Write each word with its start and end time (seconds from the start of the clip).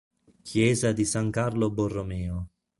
Chiesa 0.41 0.93
di 0.93 1.05
San 1.05 1.29
Carlo 1.29 1.69
Borromeo 1.69 2.47